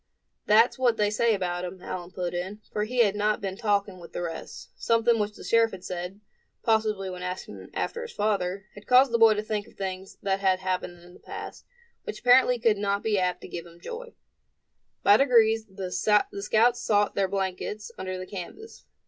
[0.47, 3.99] "That's what they say about him," Allan put in; for he had not been talking
[3.99, 6.21] with the rest; something which the sheriff had said,
[6.63, 10.39] possibly when asking after his father, had caused the boy to think of things that
[10.39, 11.67] had happened in the past,
[12.05, 14.15] which apparently could not be apt to give him joy.
[15.03, 18.85] By degrees the scouts sought their blankets under the canvas.